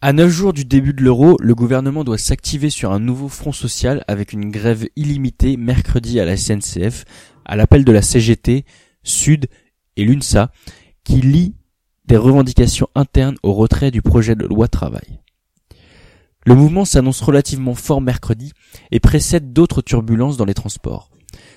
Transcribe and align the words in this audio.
À 0.00 0.12
neuf 0.12 0.30
jours 0.30 0.52
du 0.52 0.64
début 0.64 0.92
de 0.92 1.02
l'euro, 1.02 1.36
le 1.40 1.56
gouvernement 1.56 2.04
doit 2.04 2.18
s'activer 2.18 2.70
sur 2.70 2.92
un 2.92 3.00
nouveau 3.00 3.26
front 3.26 3.50
social 3.50 4.04
avec 4.06 4.32
une 4.32 4.48
grève 4.48 4.86
illimitée 4.94 5.56
mercredi 5.56 6.20
à 6.20 6.24
la 6.24 6.36
SNCF, 6.36 7.04
à 7.44 7.56
l'appel 7.56 7.84
de 7.84 7.90
la 7.90 8.00
CGT, 8.00 8.64
Sud 9.02 9.48
et 9.96 10.04
l'UNSA, 10.04 10.52
qui 11.02 11.20
lie 11.20 11.56
des 12.04 12.16
revendications 12.16 12.86
internes 12.94 13.38
au 13.42 13.52
retrait 13.54 13.90
du 13.90 14.00
projet 14.00 14.36
de 14.36 14.46
loi 14.46 14.68
travail. 14.68 15.18
Le 16.46 16.54
mouvement 16.54 16.84
s'annonce 16.84 17.20
relativement 17.20 17.74
fort 17.74 18.00
mercredi 18.00 18.52
et 18.92 19.00
précède 19.00 19.52
d'autres 19.52 19.82
turbulences 19.82 20.36
dans 20.36 20.44
les 20.44 20.54
transports. 20.54 21.10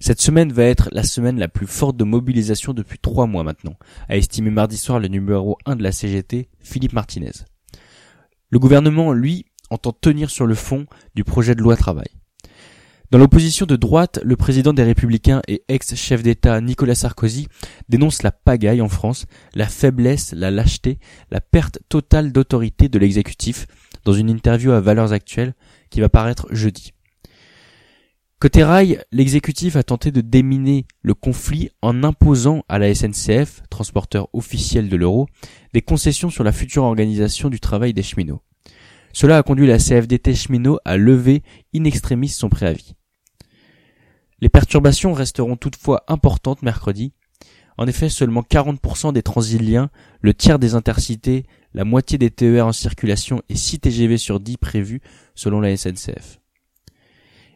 Cette 0.00 0.22
semaine 0.22 0.54
va 0.54 0.64
être 0.64 0.88
la 0.92 1.02
semaine 1.02 1.38
la 1.38 1.48
plus 1.48 1.66
forte 1.66 1.98
de 1.98 2.04
mobilisation 2.04 2.72
depuis 2.72 2.98
trois 2.98 3.26
mois 3.26 3.44
maintenant, 3.44 3.76
a 4.08 4.16
estimé 4.16 4.50
mardi 4.50 4.78
soir 4.78 5.00
le 5.00 5.08
numéro 5.08 5.58
1 5.66 5.76
de 5.76 5.82
la 5.82 5.92
CGT, 5.92 6.48
Philippe 6.60 6.94
Martinez. 6.94 7.32
Le 8.52 8.58
gouvernement, 8.58 9.14
lui, 9.14 9.46
entend 9.70 9.92
tenir 9.92 10.28
sur 10.28 10.44
le 10.44 10.54
fond 10.54 10.84
du 11.14 11.24
projet 11.24 11.54
de 11.54 11.62
loi 11.62 11.74
travail. 11.74 12.08
Dans 13.10 13.16
l'opposition 13.16 13.64
de 13.64 13.76
droite, 13.76 14.20
le 14.22 14.36
président 14.36 14.74
des 14.74 14.82
Républicains 14.82 15.40
et 15.48 15.64
ex-chef 15.68 16.22
d'État 16.22 16.60
Nicolas 16.60 16.94
Sarkozy 16.94 17.48
dénonce 17.88 18.22
la 18.22 18.30
pagaille 18.30 18.82
en 18.82 18.90
France, 18.90 19.24
la 19.54 19.66
faiblesse, 19.68 20.34
la 20.34 20.50
lâcheté, 20.50 20.98
la 21.30 21.40
perte 21.40 21.78
totale 21.88 22.30
d'autorité 22.30 22.90
de 22.90 22.98
l'exécutif 22.98 23.66
dans 24.04 24.12
une 24.12 24.28
interview 24.28 24.72
à 24.72 24.80
Valeurs 24.80 25.14
Actuelles 25.14 25.54
qui 25.88 26.02
va 26.02 26.10
paraître 26.10 26.46
jeudi. 26.50 26.92
Côté 28.42 28.64
rail, 28.64 29.00
l'exécutif 29.12 29.76
a 29.76 29.84
tenté 29.84 30.10
de 30.10 30.20
déminer 30.20 30.84
le 31.02 31.14
conflit 31.14 31.70
en 31.80 32.02
imposant 32.02 32.64
à 32.68 32.80
la 32.80 32.92
SNCF, 32.92 33.62
transporteur 33.70 34.26
officiel 34.32 34.88
de 34.88 34.96
l'euro, 34.96 35.28
des 35.74 35.80
concessions 35.80 36.28
sur 36.28 36.42
la 36.42 36.50
future 36.50 36.82
organisation 36.82 37.50
du 37.50 37.60
travail 37.60 37.92
des 37.92 38.02
cheminots. 38.02 38.42
Cela 39.12 39.38
a 39.38 39.44
conduit 39.44 39.68
la 39.68 39.78
CFDT 39.78 40.34
cheminot 40.34 40.80
à 40.84 40.96
lever 40.96 41.44
in 41.72 41.84
extremis 41.84 42.30
son 42.30 42.48
préavis. 42.48 42.96
Les 44.40 44.48
perturbations 44.48 45.12
resteront 45.12 45.54
toutefois 45.54 46.02
importantes 46.08 46.62
mercredi. 46.62 47.12
En 47.78 47.86
effet, 47.86 48.08
seulement 48.08 48.42
40% 48.42 49.12
des 49.12 49.22
transiliens, 49.22 49.88
le 50.20 50.34
tiers 50.34 50.58
des 50.58 50.74
intercités, 50.74 51.46
la 51.74 51.84
moitié 51.84 52.18
des 52.18 52.32
TER 52.32 52.66
en 52.66 52.72
circulation 52.72 53.40
et 53.48 53.54
6 53.54 53.78
TGV 53.78 54.18
sur 54.18 54.40
10 54.40 54.56
prévus 54.56 55.00
selon 55.36 55.60
la 55.60 55.76
SNCF. 55.76 56.41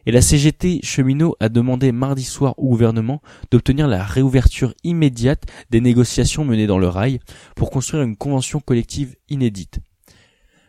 Et 0.07 0.11
la 0.13 0.21
CGT 0.21 0.79
cheminot 0.83 1.35
a 1.41 1.49
demandé 1.49 1.91
mardi 1.91 2.23
soir 2.23 2.57
au 2.57 2.69
gouvernement 2.69 3.21
d'obtenir 3.51 3.89
la 3.89 4.05
réouverture 4.05 4.73
immédiate 4.85 5.43
des 5.69 5.81
négociations 5.81 6.45
menées 6.45 6.65
dans 6.65 6.79
le 6.79 6.87
rail 6.87 7.19
pour 7.57 7.69
construire 7.69 8.03
une 8.03 8.15
convention 8.15 8.61
collective 8.61 9.17
inédite. 9.27 9.81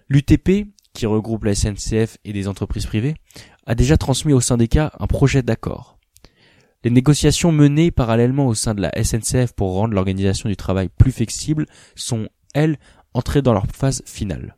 L'UTP, 0.09 0.67
qui 0.93 1.07
regroupe 1.07 1.45
la 1.45 1.55
SNCF 1.55 2.19
et 2.25 2.33
des 2.33 2.49
entreprises 2.49 2.87
privées, 2.87 3.15
a 3.65 3.77
déjà 3.77 3.97
transmis 3.97 4.33
au 4.33 4.41
syndicat 4.41 4.91
un 4.99 5.07
projet 5.07 5.45
d'accord. 5.45 6.01
Les 6.83 6.91
négociations 6.91 7.53
menées 7.53 7.93
parallèlement 7.93 8.49
au 8.49 8.55
sein 8.55 8.75
de 8.75 8.83
la 8.83 8.91
SNCF 9.01 9.53
pour 9.53 9.75
rendre 9.75 9.95
l'organisation 9.95 10.49
du 10.49 10.57
travail 10.57 10.89
plus 10.89 11.13
flexible 11.13 11.67
sont, 11.95 12.29
elles, 12.55 12.77
entrées 13.15 13.43
dans 13.43 13.53
leur 13.53 13.69
phase 13.69 14.03
finale. 14.05 14.57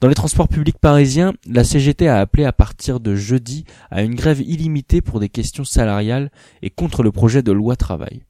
Dans 0.00 0.08
les 0.08 0.14
transports 0.14 0.48
publics 0.48 0.78
parisiens, 0.78 1.34
la 1.46 1.62
CGT 1.62 2.08
a 2.08 2.20
appelé 2.20 2.46
à 2.46 2.52
partir 2.52 3.00
de 3.00 3.14
jeudi 3.14 3.64
à 3.90 4.02
une 4.02 4.14
grève 4.14 4.40
illimitée 4.40 5.02
pour 5.02 5.20
des 5.20 5.28
questions 5.28 5.64
salariales 5.64 6.30
et 6.62 6.70
contre 6.70 7.02
le 7.02 7.12
projet 7.12 7.42
de 7.42 7.52
loi 7.52 7.76
travail. 7.76 8.22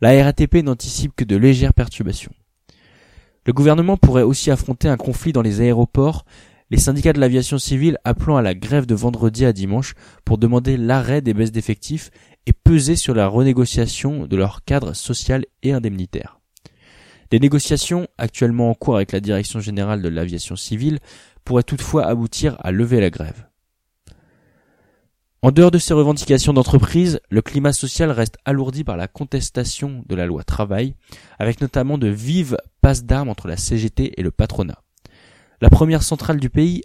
La 0.00 0.22
RATP 0.22 0.62
n'anticipe 0.62 1.12
que 1.16 1.24
de 1.24 1.34
légères 1.34 1.74
perturbations. 1.74 2.32
Le 3.44 3.52
gouvernement 3.52 3.96
pourrait 3.96 4.22
aussi 4.22 4.52
affronter 4.52 4.86
un 4.86 4.96
conflit 4.96 5.32
dans 5.32 5.42
les 5.42 5.60
aéroports, 5.60 6.24
les 6.70 6.78
syndicats 6.78 7.12
de 7.12 7.18
l'aviation 7.18 7.58
civile 7.58 7.98
appelant 8.04 8.36
à 8.36 8.42
la 8.42 8.54
grève 8.54 8.86
de 8.86 8.94
vendredi 8.94 9.44
à 9.44 9.52
dimanche 9.52 9.94
pour 10.24 10.38
demander 10.38 10.76
l'arrêt 10.76 11.22
des 11.22 11.34
baisses 11.34 11.50
d'effectifs 11.50 12.12
et 12.46 12.52
peser 12.52 12.94
sur 12.94 13.14
la 13.14 13.26
renégociation 13.26 14.28
de 14.28 14.36
leur 14.36 14.62
cadre 14.64 14.94
social 14.94 15.44
et 15.64 15.72
indemnitaire. 15.72 16.39
Des 17.30 17.38
négociations 17.38 18.08
actuellement 18.18 18.70
en 18.70 18.74
cours 18.74 18.96
avec 18.96 19.12
la 19.12 19.20
Direction 19.20 19.60
générale 19.60 20.02
de 20.02 20.08
l'aviation 20.08 20.56
civile 20.56 20.98
pourraient 21.44 21.62
toutefois 21.62 22.06
aboutir 22.06 22.56
à 22.60 22.72
lever 22.72 23.00
la 23.00 23.10
grève. 23.10 23.46
En 25.42 25.52
dehors 25.52 25.70
de 25.70 25.78
ces 25.78 25.94
revendications 25.94 26.52
d'entreprise, 26.52 27.20
le 27.30 27.40
climat 27.40 27.72
social 27.72 28.10
reste 28.10 28.36
alourdi 28.44 28.84
par 28.84 28.98
la 28.98 29.08
contestation 29.08 30.04
de 30.06 30.14
la 30.14 30.26
loi 30.26 30.44
travail, 30.44 30.94
avec 31.38 31.62
notamment 31.62 31.96
de 31.96 32.08
vives 32.08 32.58
passes 32.82 33.04
d'armes 33.04 33.30
entre 33.30 33.48
la 33.48 33.56
CGT 33.56 34.20
et 34.20 34.22
le 34.22 34.30
patronat. 34.32 34.82
La 35.62 35.70
première 35.70 36.02
centrale 36.02 36.40
du 36.40 36.50
pays 36.50 36.82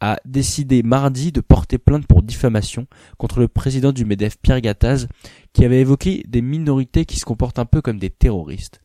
a 0.00 0.18
décidé 0.24 0.82
mardi 0.82 1.30
de 1.30 1.40
porter 1.40 1.78
plainte 1.78 2.06
pour 2.06 2.22
diffamation 2.22 2.86
contre 3.16 3.38
le 3.38 3.48
président 3.48 3.92
du 3.92 4.04
MEDEF 4.04 4.38
Pierre 4.38 4.60
Gattaz, 4.60 5.06
qui 5.52 5.64
avait 5.64 5.80
évoqué 5.80 6.24
des 6.26 6.42
minorités 6.42 7.04
qui 7.04 7.18
se 7.18 7.24
comportent 7.24 7.60
un 7.60 7.64
peu 7.64 7.80
comme 7.80 7.98
des 7.98 8.10
terroristes. 8.10 8.80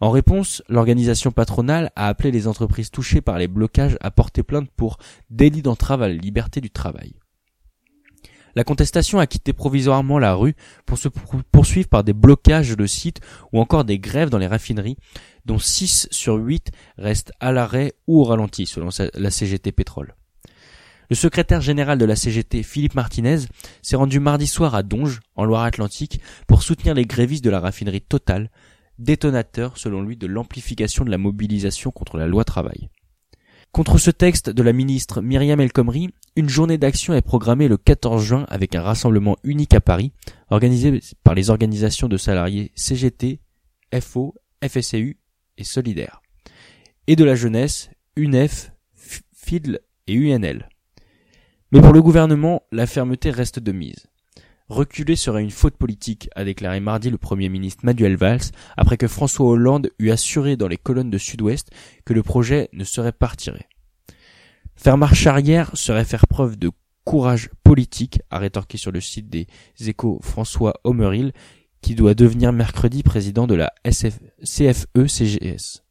En 0.00 0.10
réponse, 0.10 0.62
l'organisation 0.68 1.32
patronale 1.32 1.90
a 1.96 2.06
appelé 2.06 2.30
les 2.30 2.46
entreprises 2.46 2.90
touchées 2.90 3.20
par 3.20 3.38
les 3.38 3.48
blocages 3.48 3.98
à 4.00 4.10
porter 4.10 4.42
plainte 4.42 4.70
pour 4.76 4.98
délit 5.30 5.62
d'entrave 5.62 6.02
à 6.02 6.08
la 6.08 6.14
liberté 6.14 6.60
du 6.60 6.70
travail. 6.70 7.14
La 8.54 8.64
contestation 8.64 9.18
a 9.18 9.26
quitté 9.26 9.52
provisoirement 9.52 10.18
la 10.18 10.34
rue 10.34 10.54
pour 10.86 10.98
se 10.98 11.08
poursuivre 11.52 11.88
par 11.88 12.02
des 12.02 12.12
blocages 12.12 12.76
de 12.76 12.86
sites 12.86 13.20
ou 13.52 13.60
encore 13.60 13.84
des 13.84 13.98
grèves 13.98 14.30
dans 14.30 14.38
les 14.38 14.46
raffineries, 14.46 14.96
dont 15.44 15.58
6 15.58 16.08
sur 16.10 16.34
8 16.34 16.70
restent 16.96 17.32
à 17.40 17.52
l'arrêt 17.52 17.92
ou 18.06 18.20
au 18.20 18.24
ralenti 18.24 18.66
selon 18.66 18.88
la 19.14 19.30
CGT 19.30 19.72
Pétrole. 19.72 20.14
Le 21.10 21.16
secrétaire 21.16 21.60
général 21.60 21.98
de 21.98 22.04
la 22.04 22.16
CGT, 22.16 22.62
Philippe 22.62 22.94
Martinez, 22.94 23.38
s'est 23.80 23.96
rendu 23.96 24.20
mardi 24.20 24.46
soir 24.46 24.74
à 24.74 24.82
Donge, 24.82 25.20
en 25.36 25.44
Loire-Atlantique, 25.44 26.20
pour 26.46 26.62
soutenir 26.62 26.94
les 26.94 27.06
grévistes 27.06 27.44
de 27.44 27.50
la 27.50 27.60
raffinerie 27.60 28.02
Total, 28.02 28.50
détonateur 28.98 29.78
selon 29.78 30.02
lui 30.02 30.16
de 30.16 30.26
l'amplification 30.26 31.04
de 31.04 31.10
la 31.10 31.18
mobilisation 31.18 31.90
contre 31.90 32.16
la 32.16 32.26
loi 32.26 32.44
travail. 32.44 32.88
Contre 33.72 33.98
ce 33.98 34.10
texte 34.10 34.48
de 34.50 34.62
la 34.62 34.72
ministre 34.72 35.20
Myriam 35.20 35.60
El 35.60 35.72
Khomri, 35.72 36.08
une 36.36 36.48
journée 36.48 36.78
d'action 36.78 37.14
est 37.14 37.22
programmée 37.22 37.68
le 37.68 37.76
14 37.76 38.24
juin 38.24 38.46
avec 38.48 38.74
un 38.74 38.82
rassemblement 38.82 39.36
unique 39.44 39.74
à 39.74 39.80
Paris, 39.80 40.12
organisé 40.48 41.00
par 41.22 41.34
les 41.34 41.50
organisations 41.50 42.08
de 42.08 42.16
salariés 42.16 42.72
CGT, 42.74 43.40
FO, 44.00 44.34
FSCU 44.66 45.18
et 45.58 45.64
Solidaire, 45.64 46.22
et 47.06 47.14
de 47.14 47.24
la 47.24 47.34
jeunesse, 47.34 47.90
UNEF, 48.16 48.72
FIDL 48.94 49.80
et 50.06 50.14
UNL. 50.14 50.68
Mais 51.70 51.80
pour 51.80 51.92
le 51.92 52.02
gouvernement, 52.02 52.62
la 52.72 52.86
fermeté 52.86 53.30
reste 53.30 53.58
de 53.58 53.72
mise. 53.72 54.06
Reculer 54.68 55.16
serait 55.16 55.42
une 55.42 55.50
faute 55.50 55.76
politique, 55.78 56.28
a 56.36 56.44
déclaré 56.44 56.78
mardi 56.80 57.08
le 57.08 57.16
Premier 57.16 57.48
ministre 57.48 57.86
Manuel 57.86 58.16
Valls, 58.16 58.50
après 58.76 58.98
que 58.98 59.08
François 59.08 59.46
Hollande 59.46 59.90
eut 59.98 60.10
assuré 60.10 60.56
dans 60.56 60.68
les 60.68 60.76
colonnes 60.76 61.10
de 61.10 61.16
Sud-Ouest 61.16 61.70
que 62.04 62.12
le 62.12 62.22
projet 62.22 62.68
ne 62.74 62.84
serait 62.84 63.12
pas 63.12 63.28
retiré. 63.28 63.66
Faire 64.76 64.98
marche 64.98 65.26
arrière 65.26 65.70
serait 65.74 66.04
faire 66.04 66.26
preuve 66.26 66.56
de 66.58 66.70
courage 67.04 67.48
politique, 67.64 68.20
a 68.30 68.38
rétorqué 68.38 68.76
sur 68.76 68.92
le 68.92 69.00
site 69.00 69.30
des 69.30 69.46
échos 69.80 70.20
François 70.22 70.74
Homeril, 70.84 71.32
qui 71.80 71.94
doit 71.94 72.14
devenir 72.14 72.52
mercredi 72.52 73.02
président 73.02 73.46
de 73.46 73.54
la 73.54 73.72
CFE-CGS. 73.86 75.82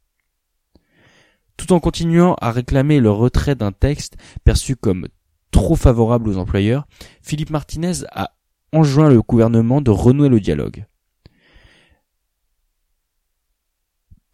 Tout 1.56 1.72
en 1.72 1.80
continuant 1.80 2.36
à 2.40 2.52
réclamer 2.52 3.00
le 3.00 3.10
retrait 3.10 3.56
d'un 3.56 3.72
texte 3.72 4.16
perçu 4.44 4.76
comme 4.76 5.08
trop 5.50 5.74
favorable 5.74 6.28
aux 6.28 6.36
employeurs, 6.36 6.86
Philippe 7.20 7.50
Martinez 7.50 8.04
a 8.12 8.37
enjoint 8.72 9.10
le 9.10 9.22
gouvernement 9.22 9.80
de 9.80 9.90
renouer 9.90 10.28
le 10.28 10.40
dialogue. 10.40 10.84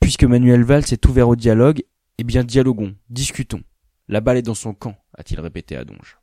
Puisque 0.00 0.24
Manuel 0.24 0.64
Valls 0.64 0.92
est 0.92 1.06
ouvert 1.06 1.28
au 1.28 1.36
dialogue, 1.36 1.82
eh 2.18 2.24
bien 2.24 2.44
dialoguons, 2.44 2.94
discutons. 3.08 3.62
La 4.08 4.20
balle 4.20 4.36
est 4.36 4.42
dans 4.42 4.54
son 4.54 4.74
camp, 4.74 4.96
a-t-il 5.16 5.40
répété 5.40 5.76
à 5.76 5.84
Donge. 5.84 6.18